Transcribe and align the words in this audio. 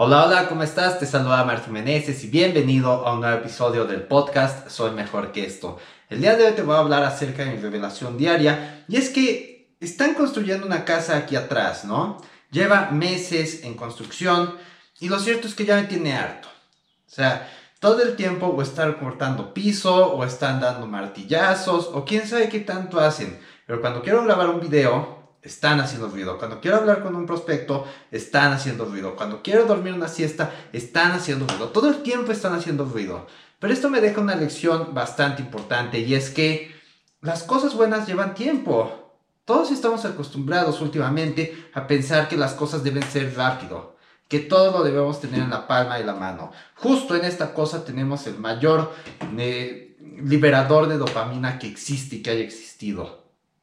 Hola, 0.00 0.26
hola, 0.26 0.48
¿cómo 0.48 0.62
estás? 0.62 1.00
Te 1.00 1.06
saluda 1.06 1.42
Martín 1.42 1.72
Meneses 1.72 2.22
y 2.22 2.28
bienvenido 2.28 3.04
a 3.04 3.14
un 3.14 3.20
nuevo 3.20 3.36
episodio 3.36 3.84
del 3.84 4.02
podcast 4.02 4.70
Soy 4.70 4.92
Mejor 4.92 5.32
que 5.32 5.44
esto. 5.44 5.80
El 6.08 6.20
día 6.20 6.36
de 6.36 6.46
hoy 6.46 6.52
te 6.52 6.62
voy 6.62 6.76
a 6.76 6.78
hablar 6.78 7.02
acerca 7.02 7.44
de 7.44 7.50
mi 7.50 7.60
revelación 7.60 8.16
diaria 8.16 8.84
y 8.86 8.94
es 8.94 9.10
que 9.10 9.74
están 9.80 10.14
construyendo 10.14 10.64
una 10.64 10.84
casa 10.84 11.16
aquí 11.16 11.34
atrás, 11.34 11.84
¿no? 11.84 12.22
Lleva 12.52 12.92
meses 12.92 13.64
en 13.64 13.74
construcción 13.74 14.54
y 15.00 15.08
lo 15.08 15.18
cierto 15.18 15.48
es 15.48 15.56
que 15.56 15.64
ya 15.64 15.74
me 15.74 15.88
tiene 15.88 16.14
harto. 16.14 16.46
O 16.46 17.10
sea, 17.10 17.50
todo 17.80 18.00
el 18.00 18.14
tiempo 18.14 18.46
o 18.46 18.62
están 18.62 18.92
cortando 18.92 19.52
piso 19.52 20.12
o 20.12 20.22
están 20.22 20.60
dando 20.60 20.86
martillazos 20.86 21.90
o 21.92 22.04
quién 22.04 22.24
sabe 22.24 22.48
qué 22.48 22.60
tanto 22.60 23.00
hacen. 23.00 23.36
Pero 23.66 23.80
cuando 23.80 24.00
quiero 24.02 24.22
grabar 24.22 24.48
un 24.48 24.60
video, 24.60 25.17
están 25.42 25.80
haciendo 25.80 26.08
ruido. 26.08 26.38
Cuando 26.38 26.60
quiero 26.60 26.78
hablar 26.78 27.02
con 27.02 27.14
un 27.14 27.26
prospecto, 27.26 27.86
están 28.10 28.52
haciendo 28.52 28.84
ruido. 28.84 29.16
Cuando 29.16 29.42
quiero 29.42 29.64
dormir 29.64 29.92
una 29.92 30.08
siesta, 30.08 30.52
están 30.72 31.12
haciendo 31.12 31.46
ruido. 31.46 31.68
Todo 31.68 31.88
el 31.88 32.02
tiempo 32.02 32.32
están 32.32 32.54
haciendo 32.54 32.84
ruido. 32.84 33.26
Pero 33.58 33.72
esto 33.72 33.90
me 33.90 34.00
deja 34.00 34.20
una 34.20 34.36
lección 34.36 34.94
bastante 34.94 35.42
importante 35.42 35.98
y 36.00 36.14
es 36.14 36.30
que 36.30 36.74
las 37.20 37.42
cosas 37.42 37.74
buenas 37.74 38.06
llevan 38.06 38.34
tiempo. 38.34 39.16
Todos 39.44 39.72
estamos 39.72 40.04
acostumbrados 40.04 40.80
últimamente 40.80 41.70
a 41.72 41.86
pensar 41.86 42.28
que 42.28 42.36
las 42.36 42.52
cosas 42.52 42.84
deben 42.84 43.02
ser 43.02 43.34
rápido, 43.34 43.96
que 44.28 44.40
todo 44.40 44.70
lo 44.70 44.84
debemos 44.84 45.20
tener 45.20 45.40
en 45.40 45.50
la 45.50 45.66
palma 45.66 45.96
de 45.96 46.04
la 46.04 46.14
mano. 46.14 46.52
Justo 46.76 47.16
en 47.16 47.24
esta 47.24 47.54
cosa 47.54 47.84
tenemos 47.84 48.26
el 48.26 48.38
mayor 48.38 48.92
eh, 49.38 49.96
liberador 50.22 50.86
de 50.86 50.98
dopamina 50.98 51.58
que 51.58 51.66
existe 51.66 52.16
y 52.16 52.22
que 52.22 52.30
haya 52.30 52.44
existido 52.44 53.17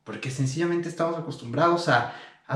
porque 0.05 0.31
sencillamente 0.31 0.87
estamos 0.87 1.19
acostumbrados 1.19 1.89
a, 1.89 2.13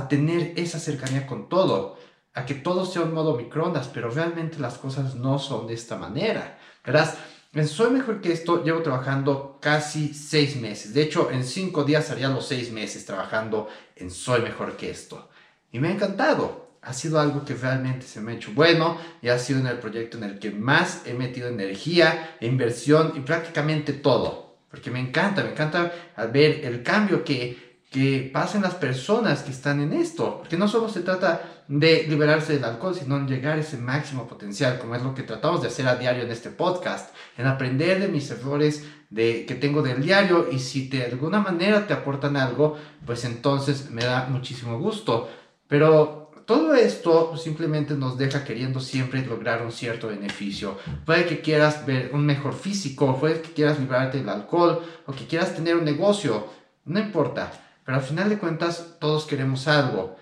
tener 0.07 0.53
esa 0.55 0.79
cercanía 0.79 1.25
con 1.25 1.49
todo, 1.49 1.97
a 2.35 2.45
que 2.45 2.53
todo 2.53 2.85
sea 2.85 3.01
un 3.01 3.13
modo 3.13 3.35
microondas, 3.35 3.87
pero 3.87 4.11
realmente 4.11 4.59
las 4.59 4.77
cosas 4.77 5.15
no 5.15 5.39
son 5.39 5.65
de 5.65 5.73
esta 5.73 5.97
manera. 5.97 6.59
Verás, 6.85 7.17
en 7.53 7.67
Soy 7.67 7.89
Mejor 7.89 8.21
que 8.21 8.31
esto 8.31 8.63
llevo 8.63 8.83
trabajando 8.83 9.57
casi 9.59 10.13
seis 10.13 10.55
meses. 10.61 10.93
De 10.93 11.01
hecho, 11.01 11.31
en 11.31 11.43
cinco 11.43 11.83
días 11.83 12.11
haría 12.11 12.29
los 12.29 12.47
seis 12.47 12.71
meses 12.71 13.03
trabajando 13.07 13.67
en 13.95 14.11
Soy 14.11 14.41
Mejor 14.41 14.77
que 14.77 14.91
esto. 14.91 15.27
Y 15.71 15.79
me 15.79 15.87
ha 15.87 15.91
encantado. 15.91 16.69
Ha 16.83 16.93
sido 16.93 17.19
algo 17.19 17.43
que 17.43 17.55
realmente 17.55 18.05
se 18.05 18.21
me 18.21 18.31
ha 18.31 18.35
hecho 18.35 18.51
bueno 18.53 18.95
y 19.23 19.29
ha 19.29 19.39
sido 19.39 19.59
en 19.59 19.67
el 19.67 19.79
proyecto 19.79 20.17
en 20.17 20.23
el 20.23 20.39
que 20.39 20.51
más 20.51 21.01
he 21.05 21.15
metido 21.15 21.47
energía, 21.47 22.37
inversión 22.41 23.13
y 23.15 23.21
prácticamente 23.21 23.91
todo 23.91 24.48
porque 24.69 24.91
me 24.91 24.99
encanta, 24.99 25.43
me 25.43 25.51
encanta 25.51 25.91
ver 26.31 26.65
el 26.65 26.83
cambio 26.83 27.23
que, 27.23 27.79
que 27.89 28.29
pasa 28.31 28.59
las 28.59 28.75
personas 28.75 29.41
que 29.41 29.51
están 29.51 29.81
en 29.81 29.93
esto, 29.93 30.37
porque 30.37 30.57
no 30.57 30.67
solo 30.67 30.89
se 30.89 31.01
trata 31.01 31.63
de 31.67 32.05
liberarse 32.07 32.53
del 32.53 32.63
alcohol, 32.63 32.95
sino 32.95 33.17
en 33.17 33.27
llegar 33.27 33.57
a 33.57 33.61
ese 33.61 33.77
máximo 33.77 34.27
potencial, 34.27 34.79
como 34.79 34.95
es 34.95 35.03
lo 35.03 35.13
que 35.13 35.23
tratamos 35.23 35.61
de 35.61 35.67
hacer 35.67 35.87
a 35.87 35.95
diario 35.95 36.23
en 36.23 36.31
este 36.31 36.49
podcast, 36.49 37.15
en 37.37 37.47
aprender 37.47 37.99
de 37.99 38.07
mis 38.07 38.29
errores 38.31 38.85
de, 39.09 39.45
que 39.45 39.55
tengo 39.55 39.81
del 39.81 40.01
diario 40.01 40.47
y 40.51 40.59
si 40.59 40.87
de 40.87 41.05
alguna 41.05 41.39
manera 41.39 41.87
te 41.87 41.93
aportan 41.93 42.37
algo, 42.37 42.77
pues 43.05 43.25
entonces 43.25 43.89
me 43.89 44.03
da 44.03 44.27
muchísimo 44.29 44.79
gusto. 44.79 45.29
Pero 45.67 46.28
todo 46.49 46.73
esto 46.73 47.37
simplemente 47.37 47.93
nos 47.93 48.17
deja 48.17 48.43
queriendo 48.43 48.79
siempre 48.79 49.23
lograr 49.23 49.61
un 49.61 49.71
cierto 49.71 50.07
beneficio. 50.07 50.79
Puede 51.05 51.27
que 51.27 51.41
quieras 51.41 51.85
ver 51.85 52.09
un 52.11 52.25
mejor 52.25 52.55
físico, 52.55 53.19
puede 53.19 53.43
que 53.43 53.53
quieras 53.53 53.79
librarte 53.79 54.17
del 54.17 54.29
alcohol 54.29 54.81
o 55.05 55.11
que 55.11 55.27
quieras 55.27 55.53
tener 55.53 55.75
un 55.75 55.85
negocio, 55.85 56.47
no 56.85 56.99
importa. 56.99 57.51
Pero 57.85 57.99
al 57.99 58.03
final 58.03 58.29
de 58.29 58.39
cuentas 58.39 58.95
todos 58.99 59.25
queremos 59.25 59.67
algo. 59.67 60.17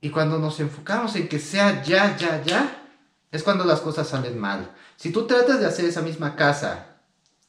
Y 0.00 0.10
cuando 0.10 0.38
nos 0.38 0.60
enfocamos 0.60 1.16
en 1.16 1.26
que 1.26 1.40
sea 1.40 1.82
ya, 1.82 2.16
ya, 2.16 2.40
ya, 2.44 2.84
es 3.32 3.42
cuando 3.42 3.64
las 3.64 3.80
cosas 3.80 4.06
salen 4.06 4.38
mal. 4.38 4.70
Si 4.94 5.10
tú 5.10 5.26
tratas 5.26 5.58
de 5.58 5.66
hacer 5.66 5.86
esa 5.86 6.02
misma 6.02 6.36
casa, 6.36 6.98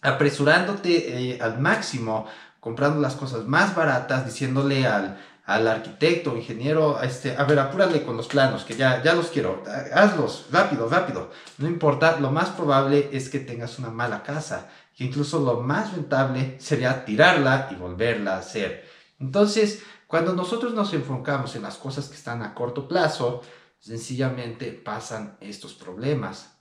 apresurándote 0.02 1.34
eh, 1.34 1.40
al 1.40 1.59
máximo, 1.59 2.26
comprando 2.59 3.00
las 3.00 3.14
cosas 3.14 3.46
más 3.46 3.75
baratas, 3.75 4.25
diciéndole 4.25 4.88
al, 4.88 5.19
al 5.45 5.67
arquitecto, 5.67 6.35
ingeniero, 6.35 7.00
este, 7.01 7.38
a 7.38 7.44
ver, 7.44 7.59
apúrale 7.59 8.03
con 8.03 8.17
los 8.17 8.28
planos, 8.28 8.63
que 8.63 8.75
ya, 8.75 9.03
ya 9.03 9.13
los 9.13 9.28
quiero, 9.28 9.63
hazlos, 9.94 10.47
rápido, 10.51 10.89
rápido. 10.89 11.29
No 11.59 11.67
importa, 11.67 12.19
lo 12.19 12.31
más 12.31 12.50
probable 12.50 13.09
es 13.11 13.29
que 13.29 13.39
tengas 13.39 13.78
una 13.78 13.91
mala 13.91 14.23
casa, 14.23 14.69
que 14.95 15.03
incluso 15.03 15.39
lo 15.39 15.61
más 15.61 15.94
rentable 15.94 16.59
sería 16.59 17.05
tirarla 17.05 17.69
y 17.72 17.75
volverla 17.75 18.35
a 18.35 18.39
hacer. 18.39 18.85
Entonces, 19.19 19.84
cuando 20.07 20.34
nosotros 20.34 20.73
nos 20.73 20.94
enfocamos 20.94 21.55
en 21.55 21.61
las 21.61 21.78
cosas 21.78 22.09
que 22.09 22.16
están 22.16 22.41
a 22.41 22.55
corto 22.55 22.88
plazo, 22.88 23.41
sencillamente 23.79 24.72
pasan 24.72 25.38
estos 25.41 25.75
problemas. 25.75 26.57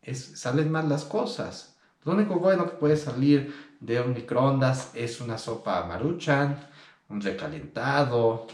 Es, 0.00 0.38
salen 0.40 0.70
mal 0.70 0.88
las 0.88 1.04
cosas. 1.04 1.76
Lo 2.04 2.12
único 2.12 2.36
bueno 2.36 2.66
que 2.66 2.76
puede 2.76 2.96
salir 2.96 3.72
de 3.80 4.00
un 4.00 4.14
microondas 4.14 4.90
es 4.94 5.20
una 5.20 5.38
sopa 5.38 5.84
maruchan, 5.86 6.68
un 7.12 7.20
recalentado, 7.20 8.46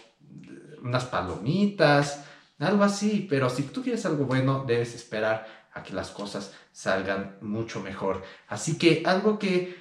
unas 0.82 1.04
palomitas, 1.04 2.24
algo 2.58 2.84
así. 2.84 3.26
Pero 3.30 3.48
si 3.48 3.62
tú 3.62 3.82
quieres 3.82 4.04
algo 4.04 4.26
bueno, 4.26 4.64
debes 4.66 4.94
esperar 4.94 5.46
a 5.72 5.82
que 5.82 5.94
las 5.94 6.10
cosas 6.10 6.52
salgan 6.72 7.38
mucho 7.40 7.80
mejor. 7.80 8.22
Así 8.48 8.76
que 8.76 9.02
algo 9.06 9.38
que 9.38 9.78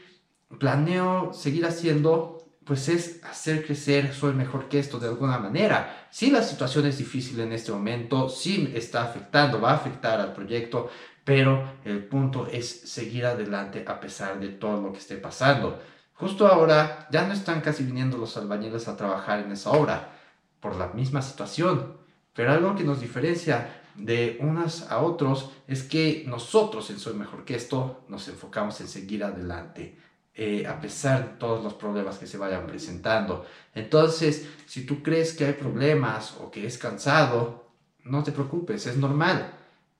planeo 0.60 1.34
seguir 1.34 1.66
haciendo 1.66 2.38
pues 2.64 2.90
es 2.90 3.24
hacer 3.24 3.66
crecer 3.66 4.14
soy 4.14 4.34
mejor 4.34 4.68
que 4.68 4.78
esto 4.78 5.00
de 5.00 5.08
alguna 5.08 5.38
manera. 5.40 6.08
Si 6.12 6.30
la 6.30 6.44
situación 6.44 6.86
es 6.86 6.98
difícil 6.98 7.40
en 7.40 7.54
este 7.54 7.72
momento, 7.72 8.28
sí 8.28 8.74
está 8.76 9.04
afectando, 9.04 9.62
va 9.62 9.72
a 9.72 9.76
afectar 9.76 10.20
al 10.20 10.34
proyecto, 10.34 10.90
pero 11.24 11.76
el 11.86 12.04
punto 12.04 12.46
es 12.46 12.68
seguir 12.68 13.26
adelante 13.26 13.86
a 13.88 14.00
pesar 14.02 14.38
de 14.42 14.50
todo 14.50 14.82
lo 14.82 14.92
que 14.92 15.00
esté 15.00 15.16
pasando. 15.16 15.80
Justo 16.20 16.48
ahora 16.48 17.08
ya 17.12 17.28
no 17.28 17.34
están 17.34 17.62
casi 17.62 17.84
viniendo 17.84 18.18
los 18.18 18.38
albañiles 18.38 18.88
a 18.88 18.98
trabajar 18.98 19.40
en 19.40 19.52
esa 19.52 19.72
obra 19.72 20.18
por 20.60 20.76
la 20.76 20.88
misma 20.88 21.22
situación. 21.22 21.96
Pero 22.34 22.52
algo 22.52 22.76
que 22.76 22.84
nos 22.84 23.02
diferencia 23.02 23.84
de 23.96 24.38
unas 24.42 24.92
a 24.92 25.00
otros 25.00 25.52
es 25.68 25.84
que 25.84 26.24
nosotros 26.28 26.90
en 26.90 27.00
Soy 27.00 27.14
Mejor 27.14 27.46
que 27.46 27.56
esto 27.56 28.04
nos 28.08 28.28
enfocamos 28.28 28.82
en 28.82 28.88
seguir 28.88 29.24
adelante. 29.24 29.98
Eh, 30.34 30.68
a 30.68 30.80
pesar 30.80 31.24
de 31.24 31.38
todos 31.38 31.64
los 31.64 31.74
problemas 31.74 32.18
que 32.18 32.28
se 32.28 32.38
vayan 32.38 32.68
presentando. 32.68 33.46
Entonces, 33.74 34.48
si 34.68 34.86
tú 34.86 35.02
crees 35.02 35.34
que 35.34 35.46
hay 35.46 35.54
problemas 35.54 36.36
o 36.40 36.52
que 36.52 36.68
es 36.68 36.78
cansado, 36.78 37.70
no 38.04 38.24
te 38.24 38.32
preocupes, 38.32 38.86
es 38.86 38.98
normal 38.98 39.52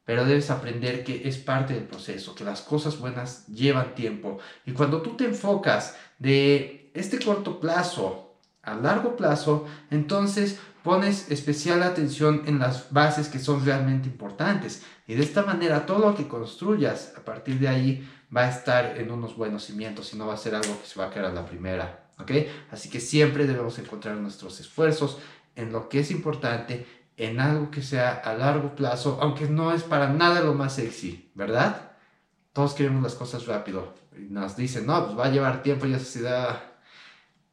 pero 0.08 0.24
debes 0.24 0.50
aprender 0.50 1.04
que 1.04 1.28
es 1.28 1.38
parte 1.38 1.74
del 1.74 1.84
proceso, 1.84 2.34
que 2.34 2.46
las 2.46 2.62
cosas 2.62 2.98
buenas 2.98 3.46
llevan 3.48 3.94
tiempo. 3.94 4.40
Y 4.66 4.72
cuando 4.72 5.02
tú 5.02 5.18
te 5.18 5.26
enfocas 5.26 5.98
de 6.18 6.90
este 6.94 7.20
corto 7.20 7.60
plazo 7.60 8.38
a 8.64 8.74
largo 8.76 9.18
plazo, 9.18 9.68
entonces 9.92 10.60
pones 10.82 11.30
especial 11.30 11.84
atención 11.84 12.44
en 12.46 12.58
las 12.58 12.94
bases 12.94 13.28
que 13.28 13.40
son 13.40 13.66
realmente 13.66 14.08
importantes. 14.08 14.82
Y 15.08 15.16
de 15.16 15.24
esta 15.24 15.44
manera 15.44 15.86
todo 15.86 16.00
lo 16.00 16.16
que 16.16 16.30
construyas 16.30 17.14
a 17.18 17.26
partir 17.26 17.60
de 17.60 17.68
ahí 17.68 18.10
va 18.34 18.46
a 18.46 18.50
estar 18.50 18.98
en 18.98 19.12
unos 19.12 19.36
buenos 19.36 19.66
cimientos 19.66 20.14
y 20.14 20.18
no 20.18 20.28
va 20.28 20.36
a 20.36 20.38
ser 20.38 20.56
algo 20.56 20.80
que 20.80 20.88
se 20.88 20.98
va 20.98 21.08
a 21.08 21.10
quedar 21.10 21.26
a 21.26 21.34
la 21.34 21.46
primera. 21.46 22.08
¿ok? 22.18 22.32
Así 22.72 22.90
que 22.90 23.02
siempre 23.02 23.46
debemos 23.46 23.78
encontrar 23.78 24.16
nuestros 24.16 24.62
esfuerzos 24.62 25.18
en 25.58 25.74
lo 25.74 25.90
que 25.90 26.00
es 26.00 26.12
importante 26.12 26.86
en 27.18 27.40
algo 27.40 27.72
que 27.72 27.82
sea 27.82 28.14
a 28.14 28.34
largo 28.36 28.76
plazo, 28.76 29.18
aunque 29.22 29.50
no 29.50 29.74
es 29.74 29.84
para 29.84 30.10
nada 30.10 30.42
lo 30.42 30.54
más 30.54 30.76
sexy, 30.76 31.32
¿verdad? 31.34 31.92
Todos 32.54 32.76
queremos 32.76 33.02
las 33.02 33.16
cosas 33.16 33.48
rápido. 33.48 33.96
Y 34.16 34.32
nos 34.32 34.56
dicen, 34.56 34.86
no, 34.86 35.06
pues 35.06 35.18
va 35.18 35.26
a 35.26 35.32
llevar 35.32 35.64
tiempo 35.64 35.88
y 35.88 35.92
da 36.22 36.78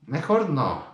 Mejor 0.06 0.50
no. 0.50 0.84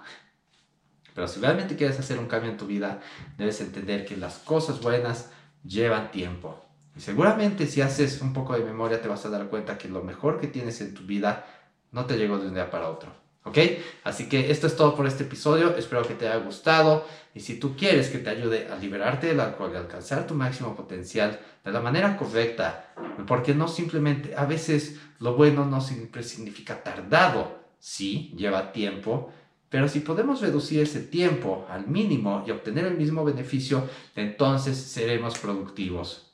Pero 1.15 1.27
si 1.27 1.41
realmente 1.41 1.77
quieres 1.77 1.99
hacer 1.99 2.19
un 2.19 2.27
cambio 2.27 2.51
en 2.51 2.57
tu 2.57 2.67
vida, 2.67 3.01
debes 3.37 3.61
entender 3.61 4.07
que 4.07 4.17
las 4.17 4.39
cosas 4.39 4.81
buenas 4.81 5.31
llevan 5.65 6.13
tiempo. 6.13 6.65
Y 6.97 7.01
seguramente 7.01 7.67
si 7.67 7.81
haces 7.81 8.21
un 8.21 8.33
poco 8.33 8.55
de 8.55 8.65
memoria 8.65 9.03
te 9.03 9.09
vas 9.09 9.27
a 9.27 9.31
dar 9.31 9.49
cuenta 9.49 9.79
que 9.79 9.89
lo 9.89 10.03
mejor 10.03 10.41
que 10.41 10.47
tienes 10.47 10.81
en 10.81 10.95
tu 10.95 11.03
vida 11.03 11.45
no 11.91 12.07
te 12.07 12.17
llegó 12.17 12.39
de 12.39 12.49
un 12.49 12.55
día 12.55 12.71
para 12.71 12.89
otro. 12.89 13.20
¿Ok? 13.45 13.59
Así 14.05 14.29
que 14.29 14.51
esto 14.51 14.67
es 14.67 14.77
todo 14.77 14.95
por 14.95 15.07
este 15.07 15.25
episodio. 15.25 15.77
Espero 15.77 16.03
que 16.03 16.15
te 16.15 16.29
haya 16.29 16.45
gustado. 16.45 17.07
Y 17.35 17.41
si 17.41 17.59
tú 17.59 17.77
quieres 17.77 18.09
que 18.09 18.19
te 18.19 18.31
ayude 18.31 18.69
a 18.69 18.77
liberarte 18.77 19.29
del 19.29 19.41
alcohol 19.41 19.71
y 19.73 19.77
alcanzar 19.77 20.27
tu 20.27 20.35
máximo 20.35 20.75
potencial 20.77 21.41
de 21.65 21.73
la 21.73 21.81
manera 21.81 22.17
correcta, 22.17 22.93
porque 23.27 23.55
no 23.55 23.69
simplemente, 23.69 24.35
a 24.37 24.45
veces 24.45 24.99
lo 25.21 25.35
bueno 25.35 25.65
no 25.65 25.81
siempre 25.81 26.23
significa 26.23 26.83
tardado. 26.83 27.61
Sí, 27.79 28.35
lleva 28.37 28.73
tiempo. 28.73 29.33
Pero 29.71 29.89
si 29.89 30.01
podemos 30.01 30.41
reducir 30.41 30.81
ese 30.81 31.01
tiempo 31.01 31.67
al 31.71 31.87
mínimo 31.87 32.45
y 32.47 32.51
obtener 32.51 32.85
el 32.87 32.97
mismo 32.97 33.25
beneficio, 33.25 33.89
entonces 34.17 34.77
seremos 34.77 35.39
productivos. 35.39 36.30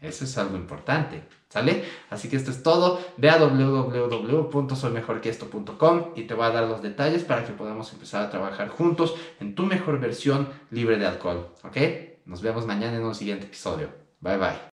Eso 0.00 0.24
es 0.24 0.38
algo 0.38 0.56
importante, 0.56 1.22
¿sale? 1.48 1.84
Así 2.10 2.28
que 2.28 2.36
esto 2.36 2.50
es 2.50 2.62
todo. 2.62 3.00
Ve 3.16 3.30
a 3.30 3.38
www.soymejorqueesto.com 3.38 6.12
y 6.14 6.24
te 6.24 6.34
voy 6.34 6.46
a 6.46 6.50
dar 6.50 6.64
los 6.64 6.82
detalles 6.82 7.24
para 7.24 7.44
que 7.44 7.52
podamos 7.52 7.92
empezar 7.92 8.22
a 8.22 8.30
trabajar 8.30 8.68
juntos 8.68 9.14
en 9.40 9.54
tu 9.54 9.64
mejor 9.64 10.00
versión 10.00 10.48
libre 10.70 10.98
de 10.98 11.06
alcohol, 11.06 11.48
¿ok? 11.64 11.76
Nos 12.26 12.42
vemos 12.42 12.66
mañana 12.66 12.96
en 12.96 13.04
un 13.04 13.14
siguiente 13.14 13.46
episodio. 13.46 13.88
Bye 14.20 14.38
bye. 14.38 14.56